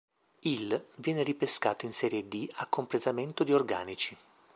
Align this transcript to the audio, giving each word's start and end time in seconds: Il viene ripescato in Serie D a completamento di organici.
Il 0.39 0.85
viene 0.95 1.21
ripescato 1.21 1.85
in 1.85 1.93
Serie 1.93 2.27
D 2.27 2.47
a 2.55 2.65
completamento 2.65 3.43
di 3.43 3.53
organici. 3.53 4.17